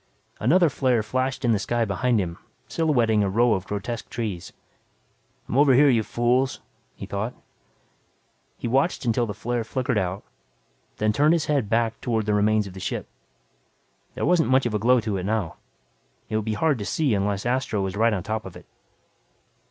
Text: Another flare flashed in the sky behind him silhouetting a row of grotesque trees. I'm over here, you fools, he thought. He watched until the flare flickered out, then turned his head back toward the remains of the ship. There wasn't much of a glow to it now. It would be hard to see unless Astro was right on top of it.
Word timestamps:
Another 0.39 0.67
flare 0.67 1.03
flashed 1.03 1.45
in 1.45 1.51
the 1.51 1.59
sky 1.59 1.85
behind 1.85 2.19
him 2.19 2.39
silhouetting 2.67 3.21
a 3.21 3.29
row 3.29 3.53
of 3.53 3.67
grotesque 3.67 4.09
trees. 4.09 4.51
I'm 5.47 5.59
over 5.59 5.75
here, 5.75 5.89
you 5.91 6.01
fools, 6.01 6.59
he 6.95 7.05
thought. 7.05 7.35
He 8.57 8.67
watched 8.67 9.05
until 9.05 9.27
the 9.27 9.35
flare 9.35 9.63
flickered 9.63 9.99
out, 9.99 10.23
then 10.97 11.13
turned 11.13 11.33
his 11.33 11.45
head 11.45 11.69
back 11.69 12.01
toward 12.01 12.25
the 12.25 12.33
remains 12.33 12.65
of 12.65 12.73
the 12.73 12.79
ship. 12.79 13.07
There 14.15 14.25
wasn't 14.25 14.49
much 14.49 14.65
of 14.65 14.73
a 14.73 14.79
glow 14.79 15.01
to 15.01 15.17
it 15.17 15.23
now. 15.23 15.57
It 16.29 16.35
would 16.35 16.45
be 16.45 16.55
hard 16.55 16.79
to 16.79 16.85
see 16.85 17.13
unless 17.13 17.45
Astro 17.45 17.83
was 17.83 17.95
right 17.95 18.11
on 18.11 18.23
top 18.23 18.43
of 18.47 18.55
it. 18.55 18.65